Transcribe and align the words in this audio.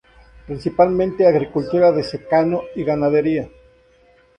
Principalmente 0.47 1.27
agricultura 1.27 1.91
de 1.91 2.01
secano 2.03 2.63
y 2.75 2.83
ganadería. 2.83 3.47